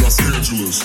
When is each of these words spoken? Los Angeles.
Los 0.00 0.18
Angeles. 0.20 0.84